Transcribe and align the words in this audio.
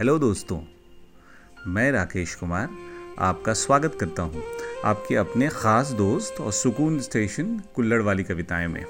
Hello 0.00 0.18
दोस्तों, 0.18 0.58
मैं 1.66 1.90
राकेश 1.92 2.34
कुमार 2.34 2.68
आपका 3.18 3.52
स्वागत 3.52 3.96
करता 4.00 4.22
हूँ 4.22 4.42
आपके 4.84 5.14
अपने 5.14 5.48
ख़ास 5.48 5.90
दोस्त 5.90 6.40
और 6.40 6.52
सुकून 6.52 6.98
स्टेशन 7.00 7.58
कुल्लड़ 7.74 8.00
वाली 8.02 8.22
कविताएँ 8.22 8.66
में। 8.66 8.84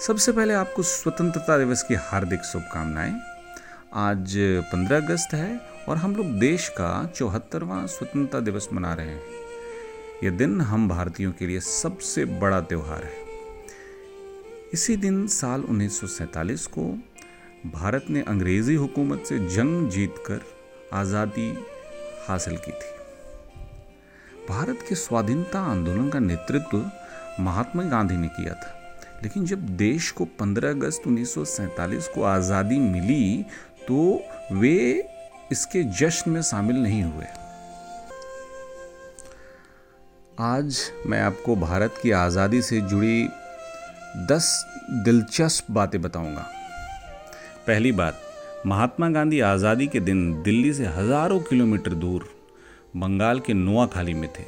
सबसे 0.00 0.32
पहले 0.32 0.54
आपको 0.54 0.82
स्वतंत्रता 0.82 1.58
दिवस 1.58 1.82
की 1.82 1.94
हार्दिक 1.94 2.44
शुभकामनाएँ। 2.44 3.14
आज 3.94 4.36
15 4.74 5.04
अगस्त 5.04 5.34
है 5.34 5.60
और 5.88 5.96
हम 5.96 6.16
लोग 6.16 6.38
देश 6.38 6.68
का 6.68 7.12
चौहत्तरवां 7.16 7.86
स्वतंत्रता 7.86 8.40
दिवस 8.40 8.68
मना 8.72 8.94
रहे 8.94 9.06
हैं। 9.06 9.22
यह 10.24 10.30
दिन 10.30 10.60
हम 10.60 10.88
भारतीयों 10.88 11.32
के 11.32 11.46
लिए 11.46 11.60
सबसे 11.60 12.24
बड़ा 12.24 12.60
त्यौहार 12.60 13.04
है। 13.04 13.22
इसी 14.72 14.96
दिन 14.96 15.26
साल 15.26 15.60
1947 15.60 16.66
को 16.66 16.98
भारत 17.64 18.06
ने 18.10 18.20
अंग्रेज़ी 18.22 18.74
हुकूमत 18.74 19.22
से 19.26 19.38
जंग 19.48 19.88
जीतकर 19.90 20.40
आज़ादी 20.92 21.48
हासिल 22.26 22.56
की 22.56 22.72
थी। 22.72 22.92
भारत 24.48 24.84
के 24.88 24.94
स्वाधीनता 24.94 25.60
आंदोलन 25.60 26.08
का 26.10 26.18
नेतृत्व 26.18 26.90
महात्मा 27.40 27.82
गांधी 27.82 28.16
ने 28.16 28.28
किया 28.28 28.54
था। 28.54 28.72
लेकिन 29.22 29.44
जब 29.46 29.66
देश 29.76 30.10
को 30.10 30.24
15 30.40 30.70
अगस्त 30.70 31.06
1947 31.06 32.08
को 32.08 32.22
आज़ादी 32.22 32.78
मिली 32.80 33.44
तो 33.88 34.22
वे 34.52 34.76
इसके 35.52 35.82
जश्न 35.98 36.30
में 36.30 36.42
शामिल 36.42 36.76
नहीं 36.76 37.02
हुए। 37.02 37.26
आज 40.40 40.80
मैं 41.06 41.20
आपको 41.22 41.56
भारत 41.56 41.94
की 42.02 42.10
आज़ादी 42.12 42.60
से 42.62 42.80
जुड़ी 42.82 43.28
दस 44.28 44.64
दिलचस्प 45.04 45.70
बातें 45.70 46.00
बताऊँगा। 46.02 46.46
पहली 47.66 47.90
बात, 47.92 48.20
महात्मा 48.66 49.08
गांधी 49.08 49.38
आज़ादी 49.40 49.86
के 49.86 50.00
दिन 50.00 50.42
दिल्ली 50.42 50.72
से 50.74 50.86
हज़ारों 50.86 51.38
किलोमीटर 51.40 51.94
दूर 51.94 52.28
बंगाल 52.96 53.40
के 53.40 53.54
नोआखाली 53.54 54.14
में 54.14 54.28
थे, 54.30 54.44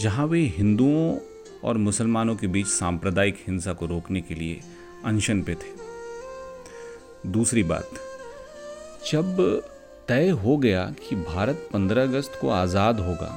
जहाँ 0.00 0.26
वे 0.26 0.40
हिंदुओं 0.56 1.18
और 1.64 1.76
मुसलमानों 1.78 2.34
के 2.36 2.46
बीच 2.46 2.66
सांप्रदायिक 2.68 3.44
हिंसा 3.46 3.72
को 3.72 3.86
रोकने 3.86 4.20
के 4.20 4.34
लिए 4.34 4.60
अनशन 5.04 5.42
पे 5.42 5.54
थे। 5.54 7.30
दूसरी 7.30 7.62
बात, 7.64 7.90
जब 9.12 9.62
तय 10.08 10.28
हो 10.28 10.56
गया 10.58 10.84
कि 11.00 11.16
भारत 11.16 11.68
15 11.72 12.02
अगस्त 12.02 12.38
को 12.40 12.50
आज़ाद 12.50 13.00
होगा 13.00 13.32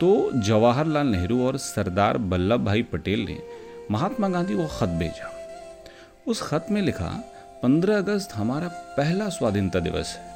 तो 0.00 0.30
जवाहरलाल 0.36 1.06
नेहरू 1.06 1.42
और 1.46 1.56
सरदार 1.60 2.18
वल्लभ 2.28 2.64
भाई 2.64 2.82
पटेल 2.84 3.24
ने 3.24 3.42
महात्मा 3.90 4.28
गांधी 4.28 4.56
को 4.56 4.66
खत 4.70 4.98
भेजा। 4.98 5.36
उस 6.26 6.42
खत 6.42 6.66
में 6.70 6.80
लिखा 6.82 7.18
15 7.62 7.98
अगस्त 7.98 8.32
हमारा 8.32 8.68
पहला 8.96 9.28
स्वाधीनता 9.28 9.80
दिवस 9.80 10.14
है। 10.16 10.28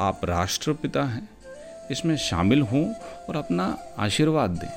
आप 0.00 0.24
राष्ट्रपिता 0.24 1.02
हैं, 1.04 1.28
इसमें 1.90 2.16
शामिल 2.16 2.62
हों 2.62 2.84
और 3.28 3.36
अपना 3.36 3.66
आशीर्वाद 3.98 4.50
दें। 4.50 4.70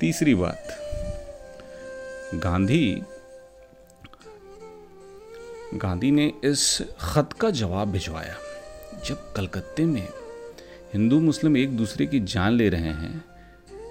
तीसरी 0.00 0.34
बात, 0.34 0.74
गांधी 2.34 3.02
गांधी 5.74 6.10
ने 6.10 6.32
इस 6.44 6.82
खत 7.00 7.32
का 7.32 7.50
जवाब 7.52 7.90
भिजवाया। 7.92 8.34
जब 9.04 9.32
कलकत्ते 9.32 9.84
में 9.84 10.08
हिंदू 10.92 11.20
मुस्लिम 11.20 11.56
एक 11.56 11.76
दूसरे 11.76 12.06
की 12.06 12.20
जान 12.20 12.52
ले 12.52 12.68
रहे 12.68 12.92
हैं 12.94 13.18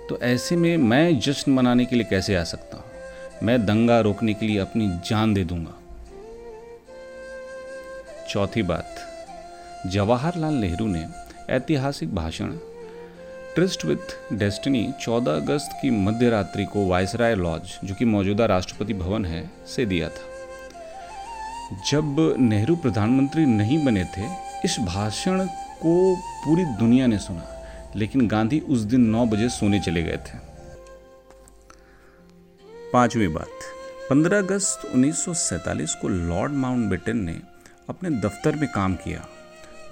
तो 0.09 0.19
ऐसे 0.23 0.55
में 0.55 0.75
मैं 0.77 1.19
जश्न 1.19 1.51
मनाने 1.51 1.85
के 1.85 1.95
लिए 1.95 2.05
कैसे 2.09 2.35
आ 2.35 2.43
सकता 2.43 2.77
हूँ? 2.77 2.88
मैं 3.43 3.65
दंगा 3.65 3.99
रोकने 3.99 4.33
के 4.33 4.45
लिए 4.45 4.57
अपनी 4.59 4.89
जान 5.05 5.33
दे 5.33 5.43
दूँगा। 5.43 5.75
चौथी 8.29 8.61
बात, 8.61 8.95
जवाहरलाल 9.87 10.53
नेहरू 10.53 10.87
ने 10.87 11.05
ऐतिहासिक 11.49 12.15
भाषण, 12.15 12.51
ट्रिस्ट 13.55 13.85
विथ 13.85 14.33
डेस्टिनी 14.33 14.83
14 15.01 15.35
अगस्त 15.35 15.71
की 15.81 15.89
मध्य 15.89 16.29
रात्रि 16.29 16.65
को 16.65 16.85
वायसराय 16.87 17.35
लॉज, 17.35 17.61
जो 17.83 17.95
कि 17.95 18.05
मौजूदा 18.05 18.45
राष्ट्रपति 18.45 18.93
भवन 18.93 19.25
है, 19.25 19.49
से 19.67 19.85
दिया 19.85 20.09
था। 20.09 20.27
जब 21.91 22.35
नेहरू 22.39 22.75
प्रधानमंत्री 22.75 23.45
नहीं 23.45 23.85
बने 23.85 24.03
थे, 24.17 24.27
इस 24.65 24.77
भाषण 24.79 25.45
को 25.81 26.15
पूरी 26.15 26.65
दुनिया 26.65 27.07
ने 27.07 27.17
सुना, 27.17 27.47
लेकिन 27.95 28.27
गांधी 28.27 28.59
उस 28.59 28.79
दिन 28.81 29.01
9 29.01 29.25
बजे 29.25 29.49
सोने 29.49 29.79
चले 29.79 30.03
गए 30.03 30.17
थे। 30.17 30.48
पांचवी 32.93 33.27
बात। 33.27 33.59
15 34.09 34.37
अगस्त 34.37 34.85
1947 34.85 35.95
को 35.95 36.07
लॉर्ड 36.07 36.51
माउंटबेटन 36.51 37.17
ने 37.17 37.41
अपने 37.89 38.09
दफ्तर 38.09 38.55
में 38.55 38.69
काम 38.75 38.95
किया। 38.95 39.27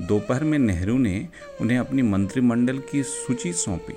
दोपहर 0.02 0.44
में 0.44 0.60
नेहरू 0.60 0.98
ने 0.98 1.28
उन्हें 1.62 1.78
अपनी 1.78 2.02
मंत्रिमंडल 2.02 2.80
की 2.80 3.04
सूची 3.04 3.54
सौंपी। 3.54 3.94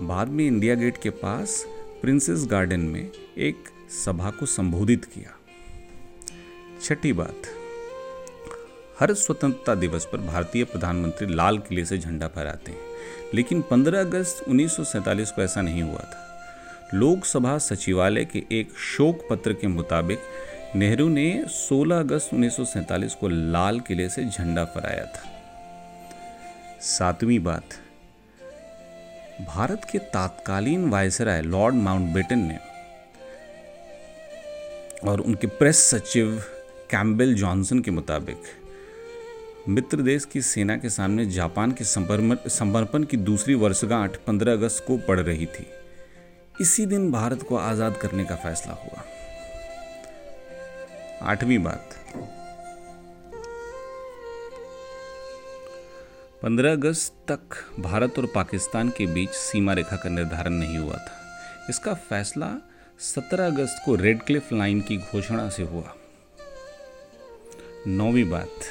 बाद 0.00 0.28
में 0.28 0.46
इंडिया 0.46 0.74
गेट 0.74 1.02
के 1.02 1.10
पास 1.10 1.64
प्रिंसेस 2.02 2.46
गार्डन 2.46 2.80
में 2.80 3.10
एक 3.38 3.56
सभा 4.04 4.30
को 4.30 4.46
संबोधित 4.46 5.04
किया। 5.04 5.36
छठी 6.82 7.12
बात। 7.12 7.42
हर 9.00 9.14
स्वतंत्रता 9.14 9.74
दिवस 9.74 10.04
पर 10.04 10.18
भारतीय 10.18 10.64
प्रधानमंत्री 10.64 11.34
लाल 11.34 11.58
किले 11.58 11.84
से 11.84 11.98
झंडा 11.98 12.28
फहराते 12.28 12.72
हैं, 12.72 12.78
लेकिन 13.34 13.62
15 13.62 14.00
अगस्त 14.00 14.48
1947 14.48 15.30
को 15.30 15.42
ऐसा 15.42 15.62
नहीं 15.62 15.82
हुआ 15.82 16.00
था। 16.00 16.33
लोकसभा 16.94 17.58
सचिवालय 17.58 18.24
के 18.24 18.42
एक 18.52 18.72
शोक 18.78 19.26
पत्र 19.30 19.52
के 19.52 19.66
मुताबिक 19.66 20.18
नेहरू 20.76 21.08
ने 21.08 21.44
16 21.50 21.98
अगस्त 22.00 22.34
1947 22.34 23.14
को 23.14 23.28
लाल 23.28 23.80
किले 23.80 24.08
से 24.08 24.24
झंडा 24.24 24.64
फहराया 24.64 25.04
था। 25.04 25.32
सातवीं 26.80 27.38
बात, 27.38 27.74
भारत 29.46 29.86
के 29.92 29.98
तात्कालीन 29.98 30.88
वायसराय 30.90 31.42
लॉर्ड 31.42 31.74
माउंटबेटन 31.74 32.38
ने 32.38 32.58
और 35.08 35.20
उनके 35.20 35.46
प्रेस 35.46 35.84
सचिव 35.84 36.42
कैम्बेल 36.90 37.34
जॉनसन 37.34 37.80
के 37.80 37.90
मुताबिक 37.90 38.42
मित्र 39.68 40.02
देश 40.02 40.24
की 40.24 40.42
सेना 40.42 40.76
के 40.76 40.90
सामने 40.90 41.26
जापान 41.26 41.72
के 41.72 41.84
समर्पण 41.84 43.04
की 43.04 43.16
दूसरी 43.16 43.54
वर्षगांठ 43.54 44.16
15 44.26 44.52
अगस्त 44.52 44.84
को 44.86 44.96
पड़ 44.98 45.20
रही 45.20 45.46
थी। 45.46 45.66
इसी 46.60 46.84
दिन 46.86 47.10
भारत 47.12 47.42
को 47.42 47.56
आज़ाद 47.56 47.96
करने 47.96 48.24
का 48.24 48.34
फैसला 48.34 48.74
हुआ। 48.74 49.02
आठवीं 51.22 51.58
बात। 51.58 51.94
15 56.42 56.72
अगस्त 56.72 57.14
तक 57.28 57.56
भारत 57.80 58.18
और 58.18 58.26
पाकिस्तान 58.26 58.88
के 58.88 59.06
बीच 59.06 59.30
सीमा 59.30 59.72
रेखा 59.72 59.96
का 59.96 60.08
निर्धारण 60.08 60.52
नहीं 60.52 60.78
हुआ 60.78 60.96
था। 60.96 61.66
इसका 61.70 61.94
फैसला 61.94 62.50
17 62.98 63.46
अगस्त 63.46 63.82
को 63.84 63.94
रेड 63.94 64.22
क्लिफ 64.22 64.52
लाइन 64.52 64.80
की 64.80 64.96
घोषणा 64.96 65.48
से 65.48 65.62
हुआ। 65.62 65.94
नौवीं 67.86 68.28
बात। 68.30 68.68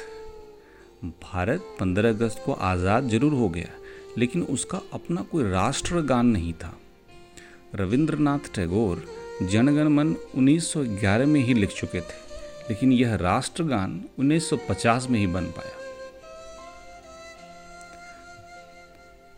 भारत 1.24 1.76
15 1.80 2.08
अगस्त 2.08 2.42
को 2.46 2.52
आज़ाद 2.52 3.08
ज़रूर 3.08 3.32
हो 3.32 3.48
गया, 3.48 3.68
लेकिन 4.18 4.42
उसका 4.42 4.80
अपना 4.92 5.22
कोई 5.22 5.50
राष्ट्रगान 5.50 6.26
नहीं 6.26 6.52
था। 6.52 6.72
रविंद्रनाथ 7.74 8.38
टैगोर 8.54 9.04
जनगण 9.42 9.88
मन 9.88 10.14
1911 10.36 11.26
में 11.26 11.40
ही 11.40 11.54
लिख 11.54 11.70
चुके 11.70 12.00
थे, 12.00 12.18
लेकिन 12.68 12.92
यह 12.92 13.14
राष्ट्रगान 13.14 14.00
1950 14.18 15.08
में 15.10 15.18
ही 15.18 15.26
बन 15.26 15.44
पाया। 15.44 15.72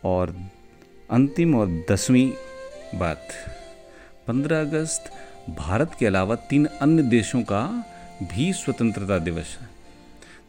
और 0.05 0.35
अंतिम 1.11 1.55
और 1.55 1.67
दसवीं 1.91 2.31
बात 2.95 3.27
15 4.27 4.61
अगस्त, 4.61 5.11
भारत 5.49 5.91
के 5.99 6.05
अलावा 6.05 6.35
तीन 6.35 6.65
अन्य 6.81 7.03
देशों 7.03 7.41
का 7.41 7.63
भी 8.23 8.53
स्वतंत्रता 8.53 9.17
दिवस 9.19 9.57
है। 9.61 9.69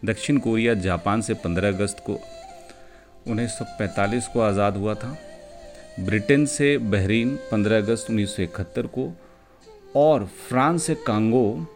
दक्षिण 0.04 0.38
कोरिया 0.38 0.74
जापान 0.74 1.20
से 1.20 1.34
15 1.34 1.68
अगस्त 1.68 2.04
को 2.06 2.18
1945 3.26 4.26
को 4.26 4.40
आज़ाद 4.40 4.76
हुआ 4.76 4.94
था। 4.94 5.16
ब्रिटेन 5.98 6.46
से 6.46 6.78
बहरीन 6.78 7.38
15 7.52 7.82
अगस्त 7.82 8.10
1971 8.10 8.86
को 8.86 9.12
और 9.96 10.24
फ्रांस 10.48 10.82
से 10.82 10.94
कांगो 10.94 11.66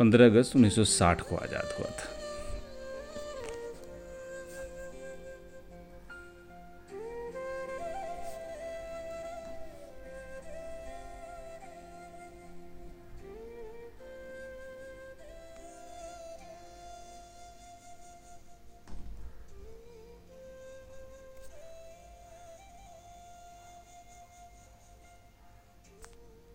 15 0.00 0.30
अगस्त 0.30 0.56
1960 0.56 1.20
को 1.20 1.36
आज़ाद 1.36 1.74
हुआ 1.78 1.90
था। 1.90 2.17